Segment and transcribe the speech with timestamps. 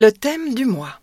[0.00, 1.00] Le thème du mois.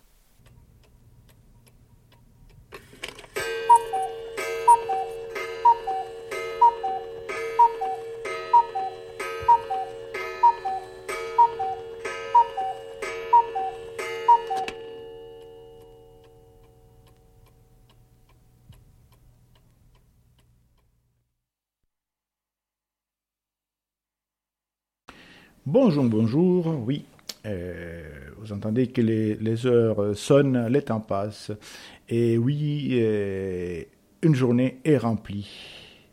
[25.66, 27.04] Bonjour, bonjour, oui.
[27.46, 27.85] euh,
[28.46, 31.52] vous entendez que les, heures sonnent, les temps passent.
[32.10, 33.82] Et oui, euh,
[34.22, 35.50] une journée est remplie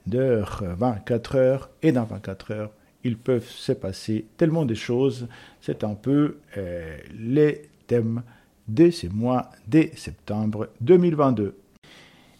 [0.07, 2.71] d'heures, 24 heures, et dans 24 heures,
[3.05, 5.29] il peuvent se passer tellement de choses.
[5.61, 8.23] C'est un peu euh, les thèmes
[8.69, 11.55] de ce mois de septembre 2022.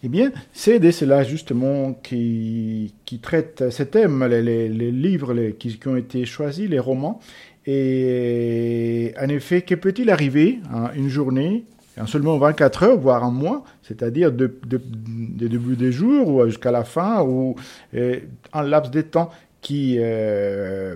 [0.05, 6.25] Eh bien, c'est de cela justement qui, traite ces thèmes, les, livres qui, ont été
[6.25, 7.21] choisis, les romans.
[7.65, 11.63] Et en effet, que peut-il arriver en une journée,
[11.97, 16.45] en seulement 24 heures, voire un mois, c'est-à-dire de, de, de début des jours ou
[16.47, 17.55] jusqu'à la fin, ou
[17.95, 18.19] euh,
[18.51, 20.95] un laps de temps qui euh, euh,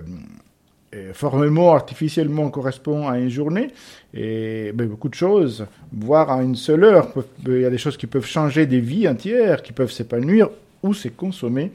[1.12, 3.68] formellement, artificiellement correspond à une journée,
[4.14, 7.12] et beaucoup de choses, voire à une seule heure.
[7.46, 10.48] Il y a des choses qui peuvent changer des vies entières, qui peuvent s'épanouir
[10.82, 11.72] ou se consommer.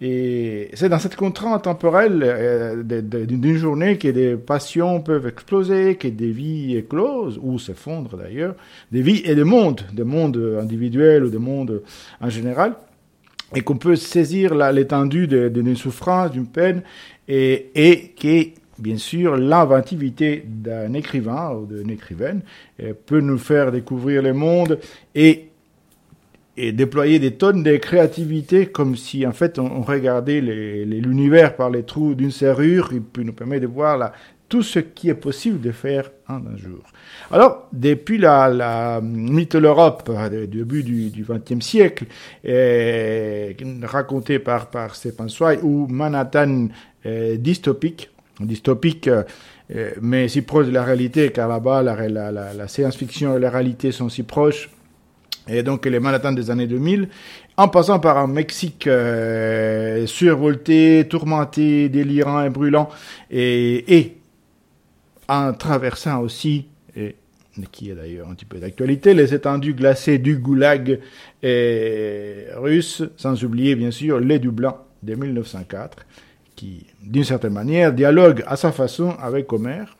[0.00, 6.08] Et c'est dans cette contrainte temporelle euh, d'une journée que des passions peuvent exploser, que
[6.08, 8.54] des vies éclosent, ou s'effondrent d'ailleurs,
[8.92, 11.82] des vies et des mondes, des mondes individuels ou des mondes
[12.20, 12.74] en général,
[13.54, 16.82] et qu'on peut saisir la- l'étendue d'une souffrance, d'une peine,
[17.28, 22.42] et, et qui, bien sûr, l'inventivité d'un écrivain ou d'une écrivaine
[22.82, 24.78] euh, peut nous faire découvrir le monde
[25.14, 25.48] et,
[26.56, 31.82] et déployer des tonnes de créativité comme si, en fait, on, regardait l'univers par les
[31.82, 32.92] trous d'une serrure.
[32.94, 34.12] Et puis nous permet de voir là,
[34.48, 36.82] tout ce qui est possible de faire en un jour.
[37.32, 42.04] Alors, depuis la, la mythe de l'Europe, euh, début du XXe siècle,
[42.46, 45.28] euh, raconté par, par Stephen
[45.62, 46.68] ou Manhattan
[47.06, 49.24] euh, dystopique, dystopique, euh,
[50.00, 54.22] mais si proche de la réalité, car là-bas, la, science-fiction et la réalité sont si
[54.22, 54.70] proches,
[55.48, 57.08] et donc les Manhattan des années 2000,
[57.56, 58.88] en passant par un Mexique
[60.06, 62.88] survolté, tourmenté, délirant et brûlant,
[63.30, 64.16] et
[65.28, 66.66] en traversant aussi,
[66.96, 67.16] et,
[67.72, 71.00] qui est d'ailleurs un petit peu d'actualité, les étendues glacées du goulag
[71.42, 76.06] russe, sans oublier bien sûr les du de 1904,
[76.54, 79.96] qui d'une certaine manière dialogue à sa façon avec Homère.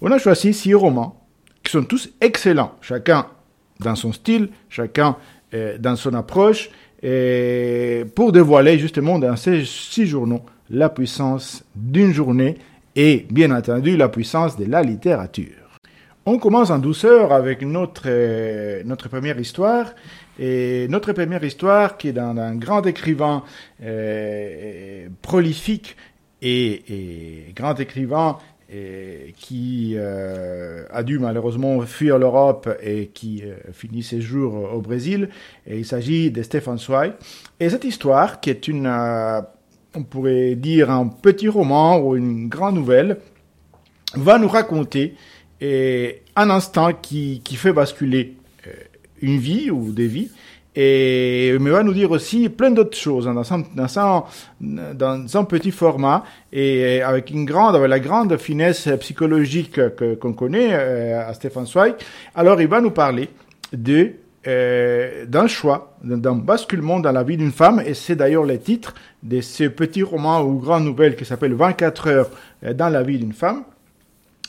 [0.00, 1.20] On a choisi six romans
[1.62, 3.26] qui sont tous excellents, chacun
[3.80, 5.16] dans son style, chacun
[5.54, 6.70] euh, dans son approche,
[7.02, 12.58] et pour dévoiler justement dans ces six journaux la puissance d'une journée
[12.96, 15.78] et bien entendu la puissance de la littérature.
[16.24, 19.92] On commence en douceur avec notre, euh, notre première histoire.
[20.38, 23.42] Et notre première histoire qui est d'un grand écrivain
[23.82, 25.96] euh, prolifique
[26.40, 28.38] et, et grand écrivain
[28.72, 34.80] et qui euh, a dû malheureusement fuir l'Europe et qui euh, finit ses jours au
[34.80, 35.28] Brésil.
[35.66, 37.12] Et il s'agit de Stefan Zweig.
[37.60, 39.42] Et cette histoire, qui est une, euh,
[39.94, 43.18] on pourrait dire un petit roman ou une grande nouvelle,
[44.14, 45.14] va nous raconter
[45.60, 48.34] et un instant qui, qui fait basculer
[48.66, 48.70] euh,
[49.20, 50.30] une vie ou des vies,
[50.74, 54.24] et mais va nous dire aussi plein d'autres choses hein, dans, un, dans, un,
[54.94, 60.32] dans un petit format et avec une grande, avec la grande finesse psychologique que qu'on
[60.32, 61.94] connaît euh, à Stéphane Zweig.
[62.34, 63.28] Alors il va nous parler
[63.72, 64.12] de
[64.46, 68.94] euh, d'un choix, d'un basculement dans la vie d'une femme, et c'est d'ailleurs le titre
[69.22, 72.30] de ce petit roman ou grande nouvelle qui s'appelle 24 heures
[72.74, 73.64] dans la vie d'une femme.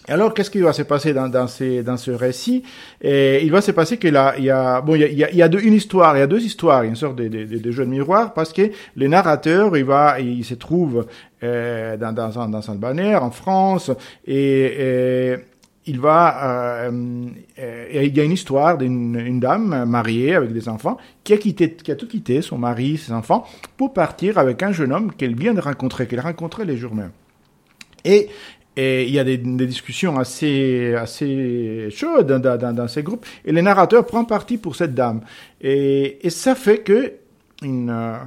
[0.09, 2.63] Alors, qu'est-ce qui va se passer dans, dans, ces, dans ce récit?
[3.01, 5.47] Et Il va se passer qu'il y a, bon, il y a, il y a
[5.47, 7.89] deux, une histoire, il y a deux histoires, une sorte de, de, de, jeu de
[7.89, 8.63] miroir, parce que
[8.97, 11.05] le narrateur, il va, il se trouve
[11.41, 13.91] euh, dans, dans, un, dans un balnéaire en France,
[14.27, 15.35] et, et
[15.85, 17.27] il va, euh,
[17.59, 21.37] euh, il y a une histoire d'une une dame mariée avec des enfants qui a
[21.37, 23.45] quitté, qui a tout quitté, son mari, ses enfants,
[23.75, 26.95] pour partir avec un jeune homme qu'elle vient de rencontrer, qu'elle a rencontré les jours
[26.95, 27.11] même.
[28.05, 28.29] Et
[28.75, 33.25] il y a des, discussions assez, assez chaudes dans, ces groupes.
[33.45, 35.21] Et le narrateur prend parti pour cette dame.
[35.61, 37.13] Et, ça fait que
[37.61, 38.17] une euh,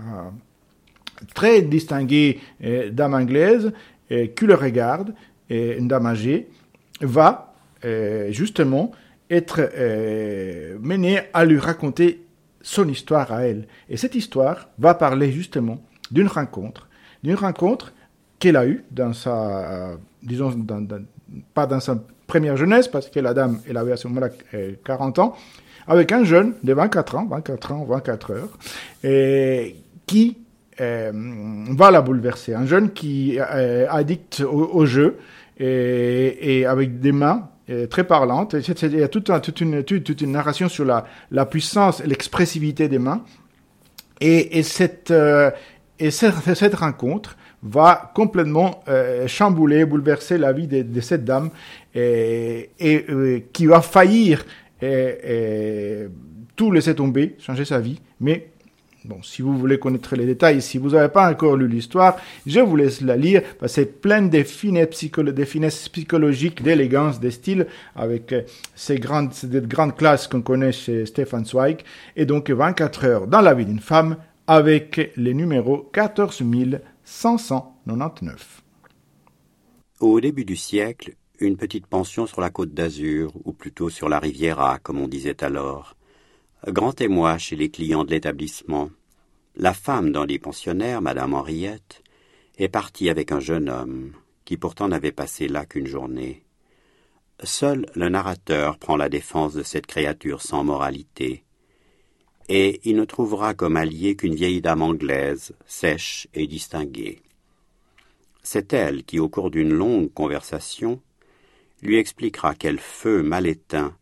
[1.34, 2.38] très distinguée
[2.92, 3.72] dame anglaise
[4.08, 5.14] qui le regarde,
[5.50, 6.48] une dame âgée,
[7.00, 7.52] va
[8.30, 8.92] justement
[9.30, 9.70] être
[10.80, 12.24] menée à lui raconter
[12.62, 13.66] son histoire à elle.
[13.88, 15.78] Et cette histoire va parler justement
[16.10, 16.88] d'une rencontre,
[17.22, 17.92] d'une rencontre
[18.38, 20.52] qu'elle a eue dans sa disons,
[21.54, 24.28] pas dans sa première jeunesse, parce que la dame, elle avait à ce moment-là
[24.84, 25.36] 40 ans,
[25.86, 28.58] avec un jeune de 24 ans, 24 ans, 24 heures,
[29.04, 29.76] et
[30.06, 30.38] qui
[30.80, 31.12] euh,
[31.70, 32.54] va la bouleverser.
[32.54, 35.16] Un jeune qui est euh, addict au, jeu
[35.58, 38.54] et, et, avec des mains euh, très parlantes.
[38.54, 42.88] Il y a toute, toute, une, toute, une narration sur la, la puissance et l'expressivité
[42.88, 43.22] des mains.
[44.20, 45.12] Et, et cette,
[45.98, 48.82] et cette, cette, rencontre va complètement
[49.26, 51.50] chambouler, bouleverser la vie de, de cette dame
[51.94, 54.44] et, et qui va faillir
[54.80, 56.06] et,
[56.56, 58.48] tout laisser tomber, changer sa vie, mais
[59.06, 62.58] Bon, si vous voulez connaître les détails, si vous n'avez pas encore lu l'histoire, je
[62.58, 63.42] vous laisse la lire.
[63.68, 68.42] C'est plein de finesses, psychologiques, d'élégance, de style, avec euh,
[68.74, 69.48] ces grandes, ces
[69.96, 71.84] classes qu'on connaît chez Stefan Zweig.
[72.16, 74.16] Et donc 24 heures dans la vie d'une femme
[74.48, 78.62] avec les numéros 14599.
[80.00, 84.18] Au début du siècle, une petite pension sur la côte d'Azur, ou plutôt sur la
[84.18, 85.95] Riviera, comme on disait alors.
[86.68, 88.90] Grand émoi chez les clients de l'établissement.
[89.54, 92.02] La femme dans les pensionnaires, Madame Henriette,
[92.58, 94.14] est partie avec un jeune homme,
[94.44, 96.42] qui pourtant n'avait passé là qu'une journée.
[97.44, 101.44] Seul le narrateur prend la défense de cette créature sans moralité,
[102.48, 107.22] et il ne trouvera comme allié qu'une vieille dame anglaise, sèche et distinguée.
[108.42, 111.00] C'est elle qui, au cours d'une longue conversation,
[111.80, 113.96] lui expliquera quel feu mal éteint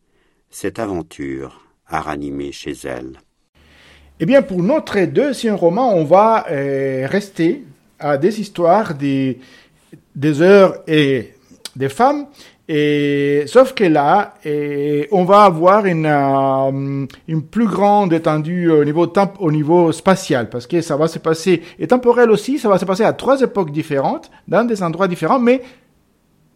[0.48, 3.18] cette aventure a ranimé chez elle.
[4.20, 7.64] Eh bien, pour notre deuxième roman, on va euh, rester
[7.98, 9.40] à des histoires des,
[10.14, 11.34] des heures et
[11.74, 12.26] des femmes.
[13.46, 14.34] Sauf que là,
[15.12, 20.66] on va avoir une, euh, une plus grande étendue au niveau, au niveau spatial, parce
[20.66, 23.70] que ça va se passer, et temporel aussi, ça va se passer à trois époques
[23.70, 25.60] différentes, dans des endroits différents, mais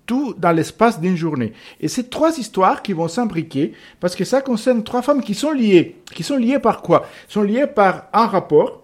[0.08, 1.52] tout dans l'espace d'une journée.
[1.80, 5.52] Et c'est trois histoires qui vont s'imbriquer parce que ça concerne trois femmes qui sont
[5.52, 5.96] liées.
[6.12, 7.06] Qui sont liées par quoi?
[7.28, 8.82] Sont liées par un rapport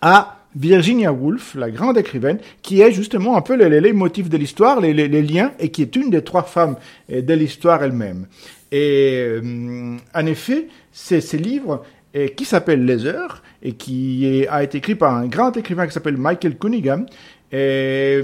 [0.00, 4.38] à Virginia Woolf, la grande écrivaine, qui est justement un peu les, les motifs de
[4.38, 6.76] l'histoire, les, les, liens, et qui est une des trois femmes
[7.12, 8.26] euh, de l'histoire elle-même.
[8.72, 11.84] Et euh, en effet, c'est ce livre
[12.14, 15.92] euh, qui s'appelle Les Heures et qui a été écrit par un grand écrivain qui
[15.92, 17.04] s'appelle Michael Cunningham.
[17.52, 18.22] Et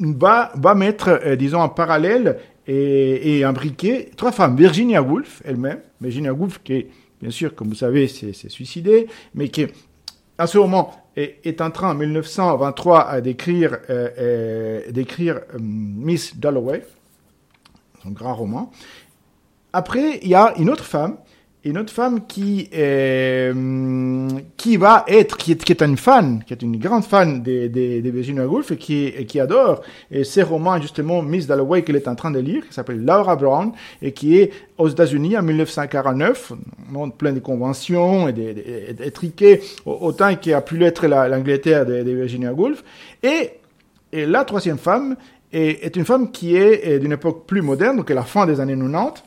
[0.00, 4.56] va, va mettre, euh, disons, en parallèle et, et imbriquer trois femmes.
[4.56, 6.86] Virginia Woolf elle-même, Virginia Woolf qui
[7.20, 9.66] bien sûr, comme vous savez, s'est suicidée, mais qui,
[10.38, 16.36] à ce moment, est, est en train, en 1923, à d'écrire euh, euh, d'écrire Miss
[16.36, 16.84] Dalloway,
[18.02, 18.70] son grand roman.
[19.72, 21.16] Après, il y a une autre femme
[21.64, 26.52] une autre femme qui euh, qui va être qui est, qui est une fan qui
[26.52, 30.42] est une grande fan de, de, de Virginia Woolf et qui qui adore et ces
[30.42, 34.12] romans justement Miss Dalloway qu'elle est en train de lire qui s'appelle Laura Brown et
[34.12, 36.52] qui est aux États-Unis en 1949
[36.88, 42.52] monde plein de conventions et d'étriqués autant qu'il a pu l'être l'Angleterre de, de, Virginia
[42.52, 42.84] Woolf.
[43.22, 43.52] Et,
[44.12, 45.16] la troisième femme
[45.52, 48.60] est, est une femme qui est d'une époque plus moderne donc à la fin des
[48.60, 49.22] années 90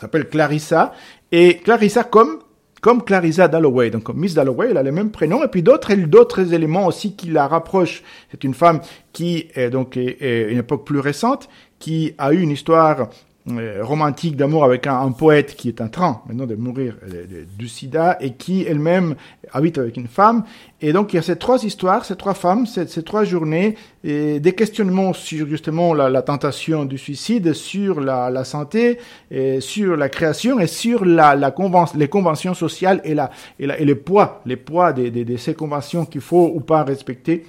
[0.00, 0.94] s'appelle Clarissa
[1.32, 2.38] et Clarissa comme
[2.80, 6.54] comme Clarissa Dalloway, donc Miss Dalloway, elle a le même prénom, et puis d'autres d'autres
[6.54, 8.02] éléments aussi qui la rapprochent.
[8.30, 8.80] C'est une femme
[9.12, 11.48] qui est donc est, une époque plus récente,
[11.78, 13.10] qui a eu une histoire
[13.46, 18.18] romantique d'amour avec un, poète qui est en train maintenant de mourir euh, du sida
[18.20, 19.14] et qui elle-même
[19.52, 20.44] habite avec une femme.
[20.80, 23.76] Et donc il y a ces trois histoires, ces trois femmes, ces, ces trois journées,
[24.04, 28.98] et des questionnements sur justement la, la tentation du suicide, sur la, la, santé,
[29.30, 33.64] et sur la création et sur la, la convention, les conventions sociales et, la, et,
[33.64, 37.44] et les poids, les poids de, de, de ces conventions qu'il faut ou pas respecter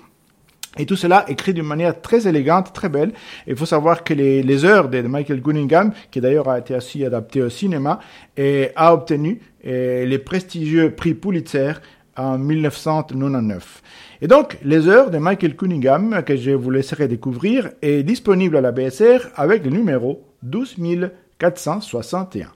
[0.78, 3.12] et tout cela écrit d'une manière très élégante, très belle.
[3.46, 7.42] Il faut savoir que les, heures de Michael Cunningham, qui d'ailleurs a été aussi adapté
[7.42, 8.00] au cinéma,
[8.38, 11.74] a obtenu les prestigieux prix Pulitzer
[12.16, 13.82] en 1999.
[14.22, 18.62] Et donc, les heures de Michael Cunningham, que je vous laisserai découvrir, est disponible à
[18.62, 22.52] la BSR avec le numéro 12461.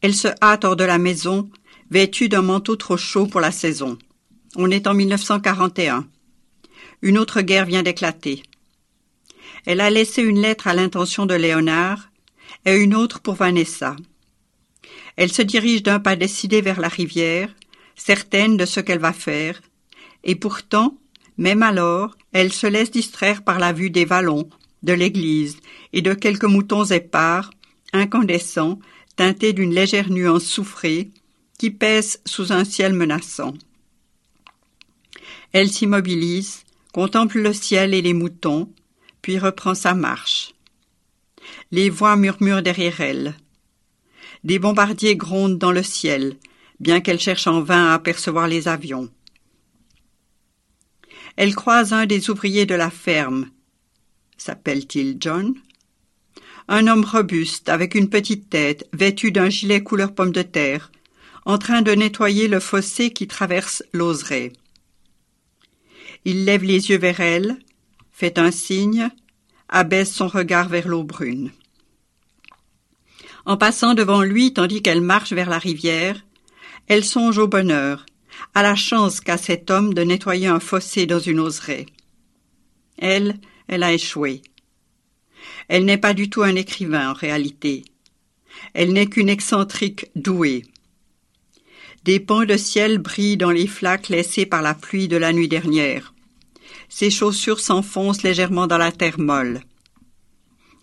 [0.00, 1.48] Elle se hâte hors de la maison,
[1.90, 3.98] vêtue d'un manteau trop chaud pour la saison.
[4.56, 6.06] On est en 1941.
[7.04, 8.42] Une autre guerre vient d'éclater.
[9.66, 12.08] Elle a laissé une lettre à l'intention de Léonard
[12.64, 13.94] et une autre pour Vanessa.
[15.16, 17.54] Elle se dirige d'un pas décidé vers la rivière,
[17.94, 19.60] certaine de ce qu'elle va faire,
[20.24, 20.96] et pourtant,
[21.36, 24.48] même alors, elle se laisse distraire par la vue des vallons,
[24.82, 25.58] de l'église
[25.92, 27.50] et de quelques moutons épars,
[27.92, 28.78] incandescents,
[29.14, 31.10] teintés d'une légère nuance soufrée,
[31.58, 33.52] qui pèsent sous un ciel menaçant.
[35.52, 36.64] Elle s'immobilise,
[36.94, 38.72] contemple le ciel et les moutons,
[39.20, 40.54] puis reprend sa marche.
[41.72, 43.34] Les voix murmurent derrière elle.
[44.44, 46.36] Des bombardiers grondent dans le ciel,
[46.78, 49.10] bien qu'elle cherche en vain à apercevoir les avions.
[51.34, 53.50] Elle croise un des ouvriers de la ferme.
[54.36, 55.52] S'appelle-t-il John?
[56.68, 60.92] Un homme robuste, avec une petite tête, vêtu d'un gilet couleur pomme de terre,
[61.44, 64.52] en train de nettoyer le fossé qui traverse l'oseraie.
[66.24, 67.58] Il lève les yeux vers elle,
[68.10, 69.10] fait un signe,
[69.68, 71.50] abaisse son regard vers l'eau brune.
[73.44, 76.24] En passant devant lui tandis qu'elle marche vers la rivière,
[76.86, 78.06] elle songe au bonheur,
[78.54, 81.86] à la chance qu'a cet homme de nettoyer un fossé dans une oseraie.
[82.96, 83.36] Elle,
[83.68, 84.42] elle a échoué.
[85.68, 87.84] Elle n'est pas du tout un écrivain en réalité.
[88.72, 90.64] Elle n'est qu'une excentrique douée.
[92.04, 95.48] Des pans de ciel brillent dans les flaques laissées par la pluie de la nuit
[95.48, 96.13] dernière.
[96.96, 99.58] Ses chaussures s'enfoncent légèrement dans la terre molle.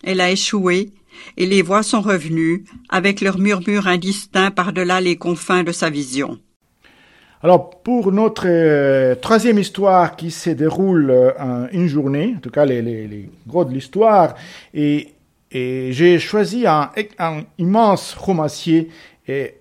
[0.04, 0.90] Elle a échoué,
[1.38, 6.38] et les voix sont revenues, avec leur murmure indistinct par-delà les confins de sa vision.
[7.42, 12.66] Alors, pour notre euh, troisième histoire qui se déroule euh, une journée, en tout cas
[12.66, 14.34] les, les, gros de l'histoire,
[14.74, 15.14] et,
[15.50, 16.90] j'ai choisi un,
[17.56, 18.90] immense romancier
[19.26, 19.54] et,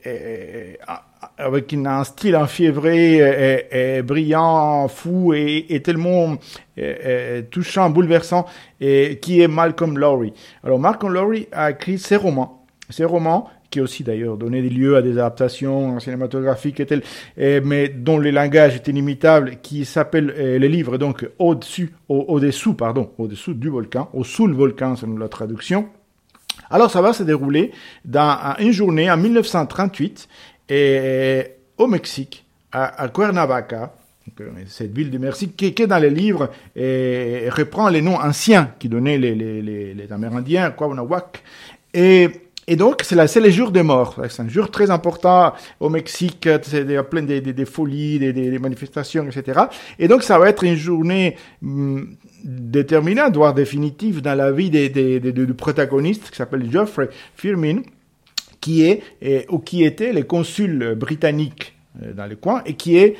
[1.38, 6.36] avec un style enfiévré, et, et, brillant, fou et, tellement
[7.52, 8.46] touchant, bouleversant,
[8.80, 10.34] et qui est Malcolm Lowry.
[10.64, 14.98] Alors Malcolm Lowry a écrit ses romans, ses romans qui aussi d'ailleurs donné des lieux
[14.98, 17.04] à des adaptations cinématographiques et telles,
[17.38, 23.54] mais dont le langage est inimitable, qui s'appelle les livres donc au-dessus, au-dessous, pardon, au-dessous
[23.54, 25.88] du volcan, au-sous le volcan selon la traduction.
[26.70, 27.72] Alors ça va se dérouler
[28.06, 30.28] dans une journée en 1938
[30.74, 31.44] et
[31.78, 33.94] au Mexique, à, Cuernavaca,
[34.40, 38.74] euh, cette ville du Mexique, qui, est dans les livres et reprend les noms anciens
[38.80, 40.74] qui donnaient les, Amérindiens,
[41.94, 42.30] Et,
[42.68, 44.16] et donc, c'est, c'est les jours des morts.
[44.30, 45.52] C'est un jour très important
[45.82, 46.48] au Mexique.
[46.48, 46.60] A
[47.04, 49.64] plein de, folies, des, manifestations, etc.
[50.00, 55.54] Et donc, ça va être une journée hum, déterminante, voire définitive dans la vie du
[55.54, 57.82] protagoniste qui s'appelle Geoffrey Firmin
[58.62, 59.04] qui est
[59.50, 63.18] ou qui était le consul britannique euh, dans le coin et qui est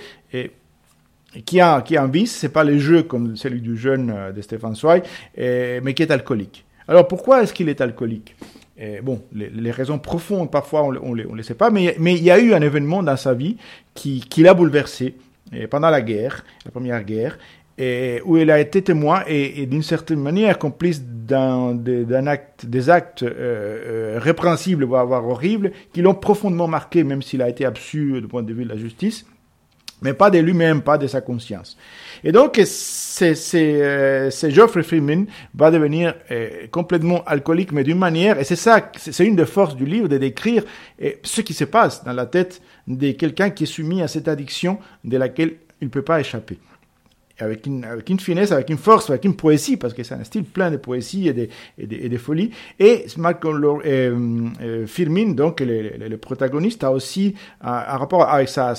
[1.46, 4.32] qui a qui a un vice, c'est pas le jeu comme celui du jeune euh,
[4.32, 5.04] de Stéphane Zweig,
[5.38, 6.64] mais qui est alcoolique.
[6.88, 8.36] Alors pourquoi est-ce qu'il est alcoolique?
[9.04, 12.40] Bon, les, raisons profondes, parfois, on ne les, sait pas, mais, mais il y a
[12.40, 13.58] eu un événement dans sa vie
[13.94, 15.14] qui, qui l'a bouleversé
[15.70, 17.38] pendant la guerre, la première guerre,
[17.82, 23.24] et où il a été témoin et, d'une certaine manière complice d'un, acte, des actes
[23.24, 28.28] euh, euh, répréhensibles, voire, horribles, qui l'ont profondément marqué, même s'il a été absu du
[28.28, 29.26] point de vue de la justice,
[30.04, 31.76] mais pas de lui-même, pas de sa conscience.
[32.24, 36.14] Et donc, c'est, euh, Geoffrey Freeman va devenir
[36.70, 40.20] complètement alcoolique, mais d'une manière, et c'est ça, c'est une des forces du livre, de
[40.20, 40.64] décrire
[41.24, 44.78] ce qui se passe dans la tête de quelqu'un qui est soumis à cette addiction
[45.04, 46.60] de laquelle il ne peut pas échapper
[47.42, 50.70] avec une, finesse, avec une force, avec une poésie, parce que c'est un style plein
[50.70, 52.52] de poésie et de, et et de folie.
[52.80, 58.76] Et Malcolm euh, euh, Firmin, donc le, protagoniste, a aussi un, rapport avec sa,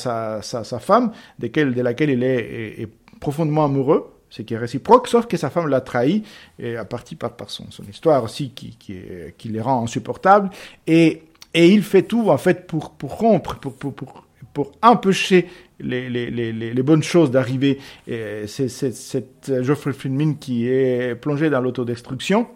[0.81, 2.88] femme, de, quelle, de laquelle il est,
[3.21, 6.23] profondément amoureux ce qui est réciproque, sauf que sa femme l'a trahi,
[6.59, 10.50] et à partir par, par son, histoire aussi qui, les rend insupportables,
[10.87, 11.23] et,
[11.54, 15.49] il fait tout en fait pour, rompre, pour empêcher
[15.83, 17.79] les, bonnes choses d'arriver.
[18.07, 22.47] C'est cette Geoffrey Friedman qui est plongé dans l'autodestruction,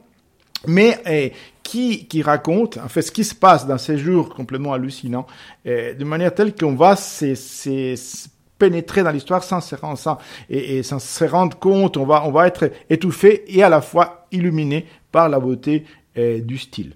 [0.67, 5.27] mais qui, raconte en fait ce qui se passe dans ces jours complètement hallucinants,
[5.65, 8.29] de manière telle qu'on va se
[8.59, 10.19] pénétrer dans l'histoire sans se rendre
[10.49, 10.81] et,
[11.27, 15.41] rendre compte, on va, on va être étouffé et à la fois illuminé par la
[15.41, 15.85] beauté
[16.17, 16.95] du style.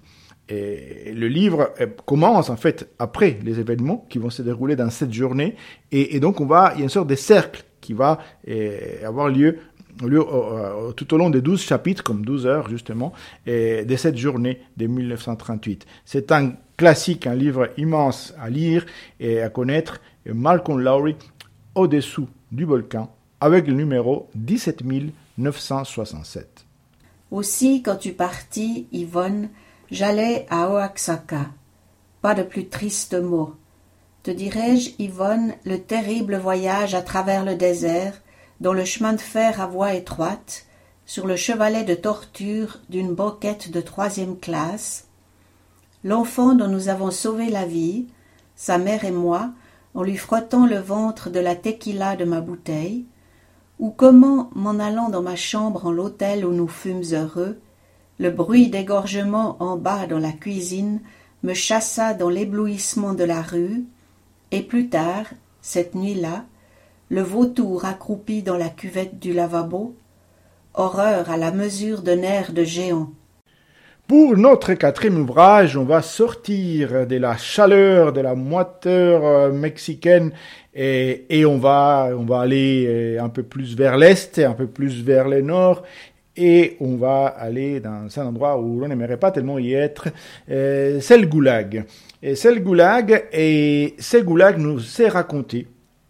[0.49, 4.89] Et le livre euh, commence en fait après les événements qui vont se dérouler dans
[4.89, 5.55] cette journée,
[5.91, 9.29] et, donc on va, il y a une sorte de cercle qui va euh, avoir
[9.29, 9.59] lieu,
[10.03, 10.23] lieu
[10.95, 13.13] tout au long des 12 chapitres, comme 12 heures justement,
[13.45, 15.85] de cette journée de 1938.
[16.05, 18.85] C'est un classique, un livre immense à lire
[19.19, 21.17] et à connaître, Malcolm Lowry,
[21.75, 26.65] Au-dessous du volcan, avec le numéro 17967.
[27.31, 29.49] Aussi, quand tu partis, Yvonne,
[29.91, 31.47] J'allais à Oaxaca.
[32.21, 33.55] Pas de plus triste mot.
[34.23, 38.13] Te dirais-je, Yvonne, le terrible voyage à travers le désert,
[38.61, 40.65] dont le chemin de fer à voie étroite,
[41.05, 45.07] sur le chevalet de torture d'une boquette de troisième classe,
[46.05, 48.07] l'enfant dont nous avons sauvé la vie,
[48.55, 49.49] sa mère et moi,
[49.93, 53.03] en lui frottant le ventre de la tequila de ma bouteille,
[53.77, 57.59] ou comment, m'en allant dans ma chambre en l'hôtel où nous fûmes heureux,
[58.21, 60.99] Le bruit d'égorgement en bas dans la cuisine
[61.41, 63.85] me chassa dans l'éblouissement de la rue,
[64.51, 65.25] et plus tard,
[65.63, 66.45] cette nuit-là,
[67.09, 69.95] le vautour accroupi dans la cuvette du lavabo,
[70.75, 73.09] horreur à la mesure d'un air de géant.
[74.07, 80.31] Pour notre quatrième ouvrage, on va sortir de la chaleur, de la moiteur euh, mexicaine
[80.75, 84.67] et, et, on va on va aller euh, un peu plus vers l'est, un peu
[84.67, 85.83] plus vers le nord
[86.37, 90.07] et on va aller dans un endroit où l'on n'aimerait pas tellement y être,
[90.49, 91.85] euh, c'est le goulag.
[92.23, 95.67] Et c'est le goulag et ce goulag nous est raconté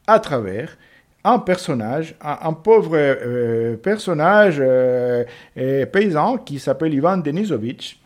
[0.07, 0.77] à travers
[1.23, 5.23] un personnage, un, pauvre euh, personnage euh,
[5.85, 7.99] paysan qui s'appelle Ivan Denisovitch,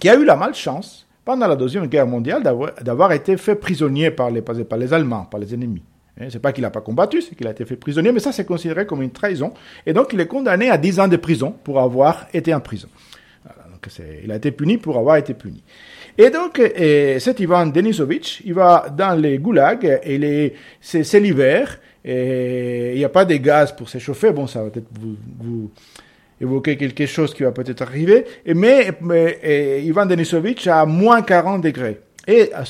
[0.00, 2.42] qui a eu la malchance pendant la Deuxième Guerre mondiale
[2.82, 5.82] d'avoir été fait prisonnier par les Allemands, par les ennemis.
[6.20, 8.32] Hein, c'est pas qu'il n'a pas combattu, c'est qu'il a été fait prisonnier, mais ça
[8.32, 9.52] c'est considéré comme une trahison.
[9.84, 12.88] Et donc il est condamné à 10 ans de prison pour avoir été en prison.
[13.70, 13.88] donc
[14.22, 15.62] il a été puni pour avoir été puni.
[16.18, 16.60] Et donc,
[17.18, 23.26] cet Ivan Denisovitch, il va dans les goulags, et c'est l'hiver, il n'y a pas
[23.26, 24.30] de gaz pour s'échauffer.
[24.30, 25.70] Bon, ça va peut-être vous,
[26.40, 28.24] évoquer quelque chose qui va peut-être arriver.
[28.46, 32.00] Mais, mais Ivan Denisovitch a moins 40 degrés.
[32.26, 32.64] Et à,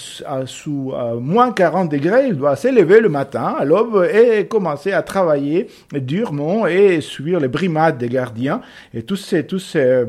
[0.47, 5.69] sous moins 40 degrés, il doit s'élever le matin à l'aube et commencer à travailler
[5.93, 8.61] durement et suivre les brimades des gardiens
[8.93, 10.05] et tous ces, tous ces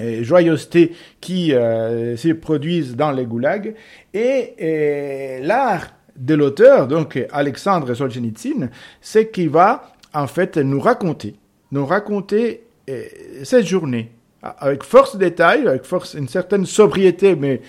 [0.00, 3.74] euh, joyeusetés qui euh, se produisent dans les goulags.
[4.14, 11.34] Et, l'art de l'auteur, donc Alexandre Solzhenitsyn, c'est qu'il va en fait nous raconter,
[11.72, 13.02] nous raconter euh,
[13.42, 14.12] cette journée
[14.42, 17.60] avec force détail, avec force une certaine sobriété, mais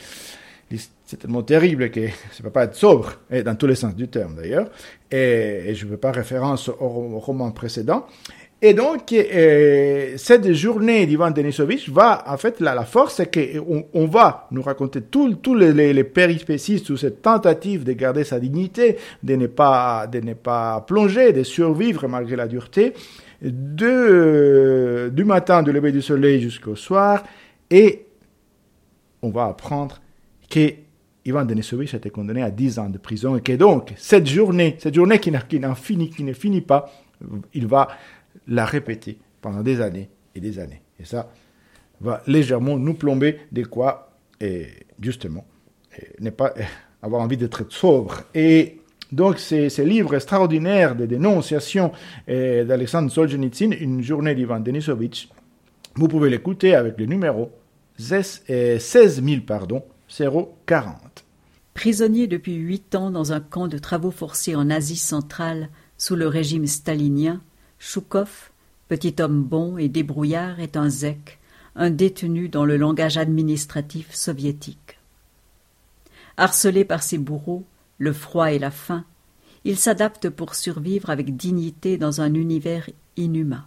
[1.10, 3.96] c'est tellement terrible que ça ne peut pas être sobre, et dans tous les sens
[3.96, 4.70] du terme d'ailleurs,
[5.10, 8.06] et, je ne veux pas référence au, roman précédent.
[8.62, 13.86] Et donc, euh, cette journée d'Ivan Denisovitch va, en fait, la, la force, c'est qu'on
[13.92, 18.40] on va nous raconter tous les, les, les péripéties, toute cette tentative de garder sa
[18.40, 22.94] dignité, de ne pas, de ne pas plonger, de survivre malgré la dureté,
[23.42, 27.24] de, du matin, du lever du soleil jusqu'au soir,
[27.72, 28.06] et
[29.24, 30.02] on va apprendre
[30.50, 30.74] que
[31.30, 34.76] Ivan Denisovitch a été condamné à 10 ans de prison et que donc cette journée,
[34.80, 36.92] cette journée qui, n'en finit, qui ne finit pas,
[37.54, 37.88] il va
[38.48, 40.82] la répéter pendant des années et des années.
[41.00, 41.32] Et ça
[42.02, 44.12] va légèrement nous plomber de quoi,
[44.42, 44.68] et
[45.00, 45.46] justement,
[46.20, 46.54] ne pas
[47.02, 48.24] avoir envie d'être sobre.
[48.34, 48.78] Et
[49.12, 51.92] donc, c'est ce livre extraordinaire de dénonciation
[52.28, 55.30] d'Alexandre Solzhenitsyn, Une journée d'Ivan Denisovitch.
[55.96, 57.52] Vous pouvez l'écouter avec le numéro
[57.98, 58.44] 16
[58.88, 61.24] 000, pardon, 040.
[61.74, 66.28] Prisonnier depuis huit ans dans un camp de travaux forcés en Asie centrale sous le
[66.28, 67.42] régime stalinien,
[67.78, 68.50] Choukov,
[68.88, 71.40] petit homme bon et débrouillard, est un zèque,
[71.76, 74.98] un détenu dans le langage administratif soviétique.
[76.38, 77.66] Harcelé par ses bourreaux,
[77.98, 79.06] le froid et la faim,
[79.64, 83.66] il s'adapte pour survivre avec dignité dans un univers inhumain.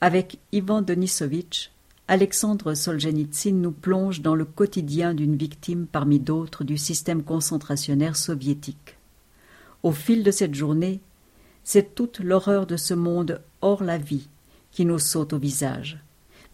[0.00, 1.70] Avec Ivan Denisovitch,
[2.10, 8.96] Alexandre Solzhenitsyn nous plonge dans le quotidien d'une victime parmi d'autres du système concentrationnaire soviétique.
[9.82, 11.00] Au fil de cette journée,
[11.64, 14.30] c'est toute l'horreur de ce monde hors la vie
[14.70, 16.02] qui nous saute au visage.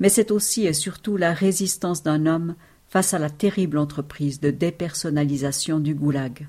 [0.00, 2.56] Mais c'est aussi et surtout la résistance d'un homme
[2.88, 6.48] face à la terrible entreprise de dépersonnalisation du goulag.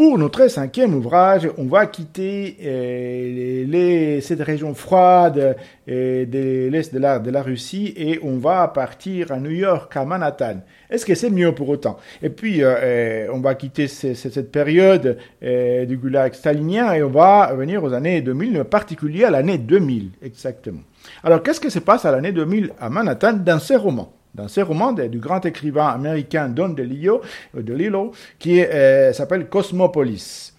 [0.00, 5.58] Pour notre cinquième ouvrage, on va quitter euh, cette région froide
[5.90, 9.94] euh, de l'est de la, de la Russie et on va partir à New York,
[9.94, 10.62] à Manhattan.
[10.88, 11.98] Est-ce que c'est mieux pour autant?
[12.22, 17.84] Et puis, euh, on va quitter cette période du goulag stalinien et on va venir
[17.84, 20.80] aux années 2000, en particulier à l'année 2000, exactement.
[21.22, 24.60] Alors, qu'est-ce qui se passe à l'année 2000 à Manhattan dans ces romans dans ce
[24.60, 27.22] roman du grand écrivain américain Don DeLillo,
[27.56, 30.52] euh, qui euh, s'appelle Cosmopolis.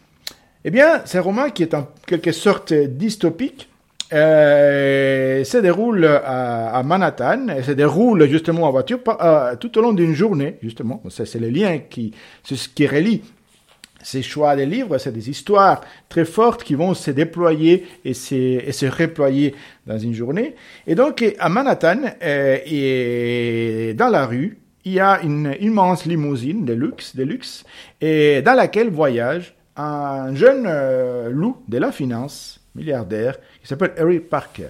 [0.63, 3.67] Eh bien, ce roman qui est en quelque sorte dystopique,
[4.13, 8.99] euh, se déroule à, Manhattan, et se déroule justement en voiture
[9.59, 11.01] tout au long d'une journée, justement.
[11.09, 13.21] C'est le lien qui, ce qui relie
[14.03, 18.35] ces choix des livres, c'est des histoires très fortes qui vont se déployer et se,
[18.35, 20.55] et se reployer dans une journée.
[20.87, 26.65] Et donc, à Manhattan, euh, et dans la rue, il y a une immense limousine
[26.65, 27.63] de luxe, de luxe
[27.99, 34.29] et dans laquelle voyage un jeune euh, loup de la finance, milliardaire, qui s'appelle Eric
[34.29, 34.69] Parker.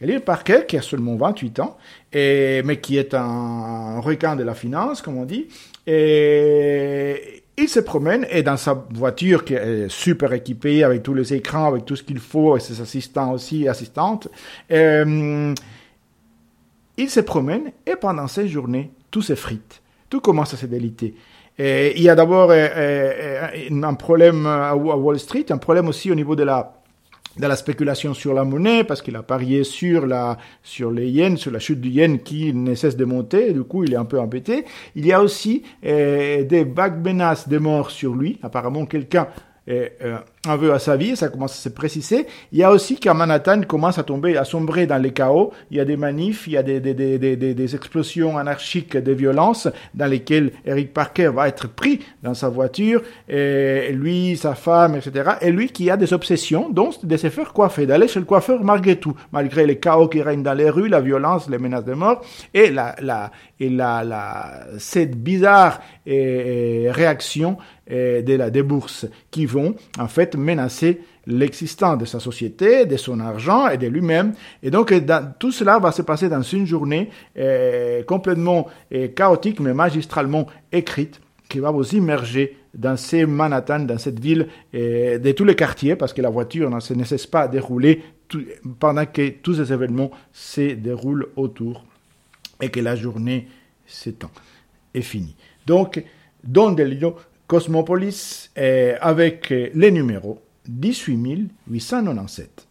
[0.00, 1.76] Eric Parker, qui a seulement 28 ans,
[2.12, 5.48] et, mais qui est un requin de la finance, comme on dit,
[5.86, 11.34] et il se promène et dans sa voiture qui est super équipée avec tous les
[11.34, 14.28] écrans, avec tout ce qu'il faut et ses assistants aussi, assistantes,
[14.72, 15.54] euh,
[16.96, 21.14] il se promène et pendant ces journées, tout s'effrite, tout commence à se déliter.
[21.58, 26.42] Il y a d'abord un problème à Wall Street, un problème aussi au niveau de
[26.42, 26.79] la
[27.38, 31.38] de la spéculation sur la monnaie parce qu'il a parié sur la sur les yens,
[31.38, 33.50] sur la chute du yen qui ne cesse de monter.
[33.50, 34.64] Et du coup, il est un peu embêté.
[34.96, 38.38] Il y a aussi des vagues menaces de mort sur lui.
[38.42, 39.28] Apparemment, quelqu'un
[39.70, 42.26] euh, un vœu à sa vie, ça commence à se préciser.
[42.50, 45.52] Il y a aussi qu'à Manhattan commence à tomber, à sombrer dans les chaos.
[45.70, 48.96] Il y a des manifs, il y a des, des, des, des, des explosions anarchiques
[48.96, 54.54] de violence dans lesquelles Eric Parker va être pris dans sa voiture, et lui, sa
[54.54, 55.32] femme, etc.
[55.42, 58.64] Et lui qui a des obsessions, donc de se faire coiffer, d'aller chez le coiffeur
[58.64, 61.92] malgré tout, malgré les chaos qui règnent dans les rues, la violence, les menaces de
[61.92, 62.24] mort,
[62.54, 69.74] et la, la, et la, la, cette bizarre réaction de la, des bourses qui vont,
[69.98, 74.32] en fait, menacer l'existence de sa société, de son argent et de lui-même.
[74.62, 74.92] Et donc,
[75.38, 81.20] tout cela va se passer dans une journée euh, complètement euh, chaotique, mais magistralement écrite,
[81.48, 85.96] qui va vous immerger dans ces Manhattan, dans cette ville, euh, de tous les quartiers,
[85.96, 88.02] parce que la voiture ne se cesse pas de rouler
[88.78, 91.84] pendant que tous ces événements se déroulent autour
[92.60, 93.48] et que la journée
[93.86, 94.30] s'étend,
[94.94, 95.34] est finie.
[95.66, 96.02] Donc,
[96.44, 97.16] Don Delio
[97.50, 98.50] Cosmopolis
[99.00, 102.68] avec les numéros 18897.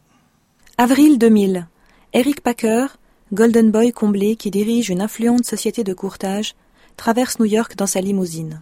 [0.78, 1.68] Avril 2000.
[2.14, 2.86] Eric Packer,
[3.34, 6.56] Golden Boy comblé qui dirige une influente société de courtage,
[6.96, 8.62] traverse New York dans sa limousine.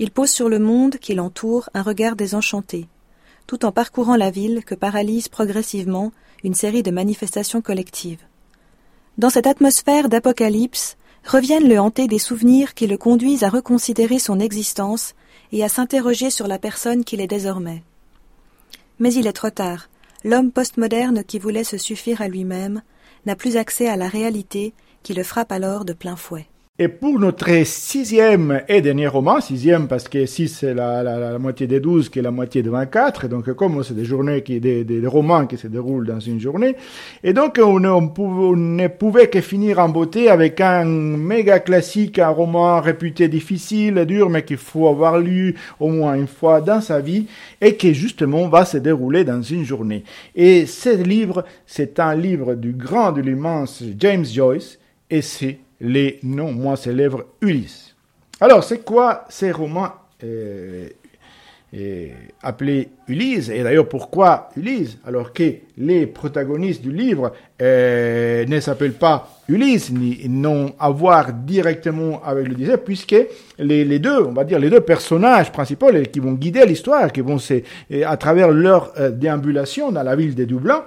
[0.00, 2.88] Il pose sur le monde qui l'entoure un regard désenchanté,
[3.46, 6.10] tout en parcourant la ville que paralyse progressivement
[6.42, 8.24] une série de manifestations collectives.
[9.16, 14.40] Dans cette atmosphère d'apocalypse, reviennent le hanter des souvenirs qui le conduisent à reconsidérer son
[14.40, 15.14] existence
[15.52, 17.82] et à s'interroger sur la personne qu'il est désormais.
[18.98, 19.88] Mais il est trop tard.
[20.24, 22.82] L'homme postmoderne qui voulait se suffire à lui-même
[23.26, 26.46] n'a plus accès à la réalité qui le frappe alors de plein fouet.
[26.78, 31.66] Et pour notre sixième et dernier roman, sixième parce que six c'est la, la, moitié
[31.66, 34.84] des douze qui est la moitié de 24, donc comme c'est des journées qui, des,
[34.84, 36.76] des, romans qui se déroulent dans une journée,
[37.24, 42.28] et donc on, on, ne pouvait que finir en beauté avec un méga classique, un
[42.28, 47.00] roman réputé difficile, dur, mais qu'il faut avoir lu au moins une fois dans sa
[47.00, 47.26] vie,
[47.62, 50.04] et qui justement va se dérouler dans une journée.
[50.34, 56.18] Et ce livre, c'est un livre du grand, de l'immense James Joyce, et c'est les
[56.22, 57.94] noms moins célèbres Ulysse.
[58.40, 60.88] Alors, c'est quoi ces romans euh,
[61.74, 62.08] euh,
[62.42, 68.92] appelés Ulysse Et d'ailleurs, pourquoi Ulysse Alors que les protagonistes du livre euh, ne s'appellent
[68.92, 73.16] pas Ulysse, ni n'ont à voir directement avec l'Odyssée, puisque
[73.58, 77.38] les, deux, on va dire, les deux personnages principaux qui vont guider l'histoire, qui vont,
[78.04, 80.84] à travers leur déambulation dans la ville de Dublin,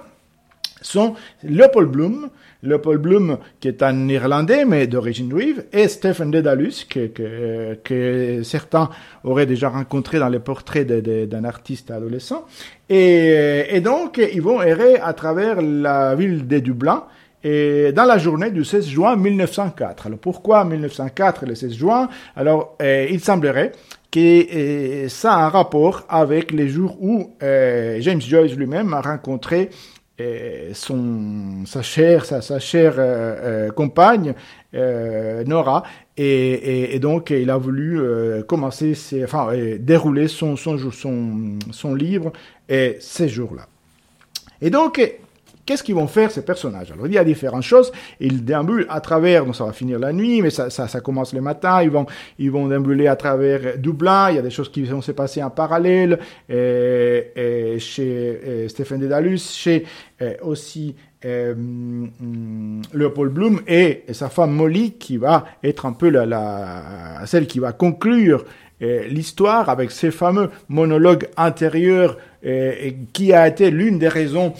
[0.82, 1.14] sont
[1.44, 2.30] Leopold Bloom,
[2.62, 8.42] Leopold Bloom, qui est un Irlandais, mais d'origine juive, et Stephen Dedalus, que, que, que,
[8.42, 8.90] certains
[9.24, 12.44] auraient déjà rencontré dans les portraits d'un artiste adolescent.
[12.88, 17.04] Et, et, donc, ils vont errer à travers la ville de Dublin,
[17.42, 20.06] et dans la journée du 16 juin 1904.
[20.06, 22.08] Alors pourquoi 1904 le 16 juin?
[22.36, 23.72] Alors euh, il semblerait
[24.10, 29.00] que euh, ça a un rapport avec les jours où euh, James Joyce lui-même a
[29.00, 29.70] rencontré
[30.74, 34.34] son, sa chère, sa, sa chère euh, euh, compagne,
[34.74, 35.82] euh, Nora,
[36.16, 37.98] et, et, donc il a voulu
[38.46, 42.32] commencer, ses, enfin, dérouler son, son, son, son livre
[42.68, 43.66] et ces jours-là.
[44.60, 45.00] Et donc,
[45.70, 46.90] Qu'est-ce qu'ils vont faire ces personnages?
[46.90, 47.92] Alors il y a différentes choses.
[48.18, 51.80] Ils déambulent à travers, donc ça va finir la nuit, mais ça, commence le matin.
[51.80, 52.06] Ils vont,
[52.40, 54.30] ils vont déambuler à travers Dublin.
[54.30, 58.98] Il y a des choses qui vont se passer en parallèle et, et chez Stéphane
[58.98, 59.84] Dédalus, chez
[60.42, 61.54] aussi euh,
[62.92, 67.60] Leopold Bloom et, sa femme Molly qui va être un peu la, la celle qui
[67.60, 68.44] va conclure
[68.80, 72.29] l'histoire avec ces fameux monologues intérieurs et,
[73.12, 74.54] qui a été l'une des raisons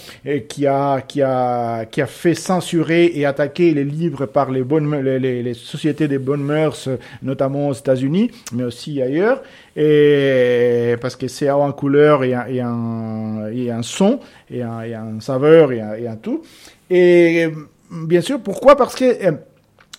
[0.49, 4.95] qui a qui a qui a fait censurer et attaquer les livres par les bonnes
[5.01, 6.91] les, sociétés des bonnes mœurs
[7.23, 9.43] notamment aux États-Unis mais aussi ailleurs.
[9.77, 14.83] Et parce que c'est en couleur et un, et un, et un son et un,
[14.83, 16.43] et un saveur et un, tout.
[16.91, 17.49] Et
[17.91, 18.77] bien sûr pourquoi?
[18.77, 19.05] Parce que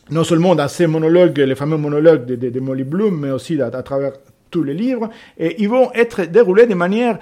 [0.10, 3.60] non seulement dans ces monologues, les fameux monologues de, de, de Molly Bloom, mais aussi
[3.62, 4.14] à, à, travers
[4.50, 7.18] tous les livres, et ils vont être déroulés de manière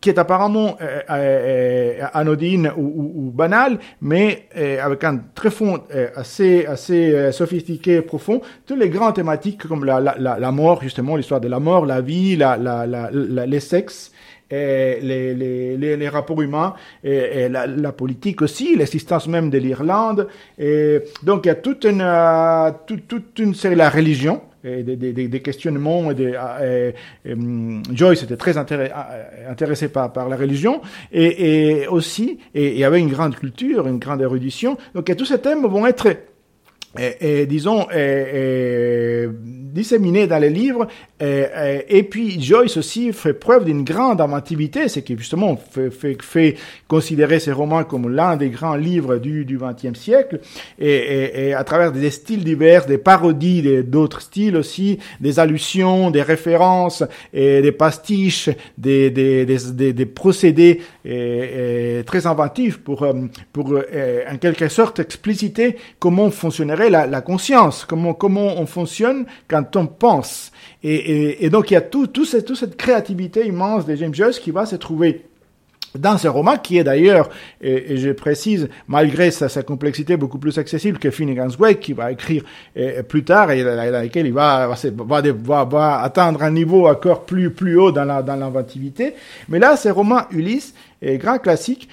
[0.00, 5.50] qui est apparemment euh, euh, anodine ou, ou, ou, banale, mais euh, avec un très
[5.50, 10.38] fond euh, assez, assez euh, sophistiqué, profond, toutes les grandes thématiques comme la, la, la,
[10.38, 14.12] la mort, justement, l'histoire de la mort, la vie, la, la, la, les sexes,
[14.50, 20.28] et les, les, les, rapports humains et, la, la, politique aussi, l'existence même de l'Irlande.
[20.58, 24.82] Et donc il y a toute une, euh, toute, toute une série, la religion, et
[24.82, 26.10] des, des, des, questionnements.
[26.10, 26.92] Et des,
[27.24, 30.80] et, hum, Joyce était très intéressé par, par la religion
[31.12, 34.76] et, et aussi, et, y avait une grande culture, une grande érudition.
[34.94, 36.08] Donc tous ces thèmes vont être
[36.98, 39.26] et, disons, et,
[39.72, 40.88] disséminé dans les livres.
[41.20, 46.56] Et, puis Joyce aussi fait preuve d'une grande inventivité, ce qui justement fait, fait, fait,
[46.88, 50.40] considérer ces romans comme l'un des grands livres du XXe siècle.
[50.78, 57.04] Et, à travers des styles divers, des parodies d'autres styles aussi, des allusions, des références,
[57.32, 63.12] et des pastiches, des, des, des, des, procédés très inventifs pour, euh,
[63.52, 63.74] pour
[64.30, 70.52] en quelque sorte expliciter comment fonctionnerait la, conscience, comment, comment on fonctionne quand on pense.
[70.82, 74.38] Et, donc il y a tout, tout cette, toute cette créativité immense de James Joyce
[74.38, 75.26] qui va se trouver
[75.98, 77.28] dans ce roman, qui est d'ailleurs,
[77.60, 82.12] et, je précise, malgré sa, sa, complexité beaucoup plus accessible que Finnegan's Wake, qui va
[82.12, 82.44] écrire
[83.08, 87.50] plus tard et dans lequel il va, va, va, va, atteindre un niveau encore plus,
[87.50, 89.14] plus haut dans l'inventivité.
[89.48, 91.88] Mais là, ce roman Ulysse, grand classique,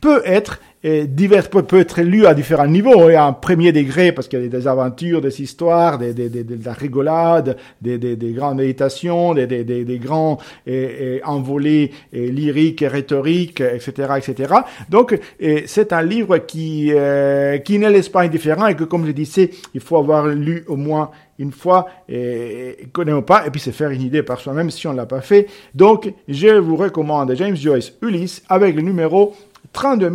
[0.00, 3.08] peut être divers peut, peut, être lu à différents niveaux.
[3.08, 6.12] Il y a un premier degré parce qu'il y a des aventures, des histoires, des,
[6.12, 11.16] des, des, de la rigolade, des, des, des grandes méditations, des, des, des, grands et,
[11.16, 14.54] et envolées et lyriques et rhétoriques, etc., etc.
[14.88, 15.18] Donc,
[15.66, 19.50] c'est un livre qui euh, qui ne laisse pas indifférent et que, comme je disais,
[19.74, 23.70] il faut avoir lu au moins une fois et, et connaît pas et puis se
[23.70, 25.46] faire une idée par soi-même si on l'a pas fait.
[25.74, 29.34] Donc, je vous recommande James Joyce Ulysse avec le numéro
[29.76, 30.10] 32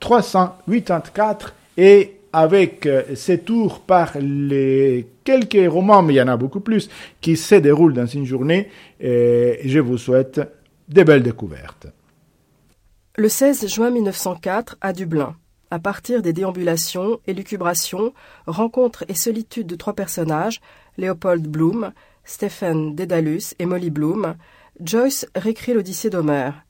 [0.00, 6.36] 384 et avec euh, ces tours par les quelques romans, mais il y en a
[6.36, 6.90] beaucoup plus,
[7.20, 8.68] qui se déroulent dans une journée.
[8.98, 10.40] Et je vous souhaite
[10.88, 11.86] de belles découvertes.
[13.16, 15.36] Le 16 juin 1904, à Dublin,
[15.70, 18.12] à partir des déambulations, élucubrations,
[18.48, 20.60] rencontres et solitudes de trois personnages,
[20.98, 21.92] Léopold Bloom,
[22.24, 24.34] Stephen Dédalus et Molly Bloom,
[24.80, 26.64] Joyce réécrit l'Odyssée d'Homère.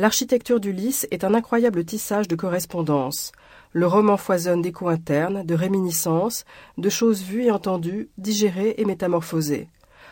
[0.00, 3.32] L'architecture d'Ulysse est un incroyable tissage de correspondances.
[3.72, 6.44] Le roman foisonne d'échos internes, de réminiscences,
[6.78, 9.68] de choses vues et entendues, digérées et métamorphosées.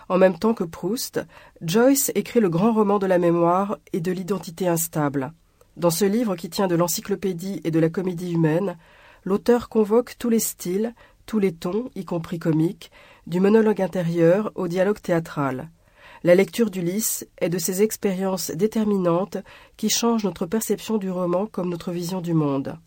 [0.09, 1.25] En même temps que Proust,
[1.63, 5.33] Joyce écrit le grand roman de la mémoire et de l'identité instable.
[5.77, 8.77] Dans ce livre qui tient de l'encyclopédie et de la comédie humaine,
[9.23, 10.95] l'auteur convoque tous les styles,
[11.27, 12.91] tous les tons, y compris comiques,
[13.29, 15.71] du monologue intérieur au dialogue théâtral.
[16.27, 19.37] La lecture d'Ulysse est de ces expériences déterminantes
[19.77, 22.81] qui changent notre perception du roman comme notre vision du monde.